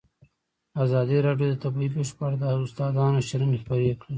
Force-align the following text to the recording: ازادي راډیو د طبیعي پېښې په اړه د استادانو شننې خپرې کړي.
ازادي 0.83 1.17
راډیو 1.27 1.47
د 1.51 1.55
طبیعي 1.63 1.89
پېښې 1.95 2.13
په 2.17 2.23
اړه 2.27 2.37
د 2.41 2.45
استادانو 2.65 3.25
شننې 3.29 3.57
خپرې 3.63 3.91
کړي. 3.99 4.09